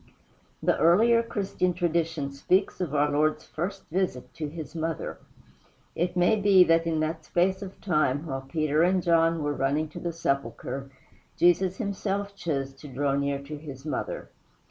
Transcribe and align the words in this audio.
The 0.63 0.79
earlier 0.79 1.21
Christian 1.21 1.75
tradition 1.75 2.31
speaks 2.31 2.81
of 2.81 2.95
our 2.95 3.11
Lord's 3.11 3.45
first 3.45 3.85
visit 3.91 4.33
to 4.33 4.47
his 4.49 4.73
mother. 4.73 5.19
It 5.95 6.17
may 6.17 6.37
be 6.41 6.63
that 6.63 6.87
in 6.87 7.01
that 7.01 7.23
space 7.23 7.61
of 7.61 7.79
time 7.81 8.25
while 8.25 8.41
Peter 8.41 8.81
and 8.81 9.03
John 9.03 9.43
were 9.43 9.53
running 9.53 9.89
to 9.89 9.99
the 9.99 10.11
sepulchre 10.11 10.89
Jesus 11.37 11.77
himself 11.77 12.35
chose 12.35 12.73
to 12.77 12.87
draw 12.87 13.13
near 13.13 13.43
to 13.43 13.55
his 13.59 13.85
mother. 13.85 14.29